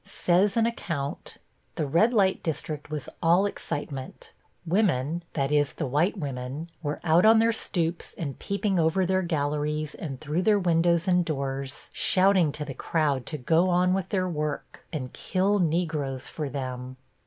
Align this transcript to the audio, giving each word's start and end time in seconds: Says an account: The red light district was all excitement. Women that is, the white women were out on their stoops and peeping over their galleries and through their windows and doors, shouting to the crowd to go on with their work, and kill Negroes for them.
Says 0.03 0.57
an 0.57 0.65
account: 0.65 1.37
The 1.75 1.85
red 1.85 2.11
light 2.11 2.41
district 2.41 2.89
was 2.89 3.07
all 3.21 3.45
excitement. 3.45 4.31
Women 4.65 5.21
that 5.33 5.51
is, 5.51 5.73
the 5.73 5.85
white 5.85 6.17
women 6.17 6.71
were 6.81 6.99
out 7.03 7.23
on 7.23 7.37
their 7.37 7.51
stoops 7.51 8.15
and 8.17 8.39
peeping 8.39 8.79
over 8.79 9.05
their 9.05 9.21
galleries 9.21 9.93
and 9.93 10.19
through 10.19 10.41
their 10.41 10.57
windows 10.57 11.07
and 11.07 11.23
doors, 11.23 11.91
shouting 11.93 12.51
to 12.53 12.65
the 12.65 12.73
crowd 12.73 13.27
to 13.27 13.37
go 13.37 13.69
on 13.69 13.93
with 13.93 14.09
their 14.09 14.27
work, 14.27 14.83
and 14.91 15.13
kill 15.13 15.59
Negroes 15.59 16.27
for 16.27 16.49
them. 16.49 16.97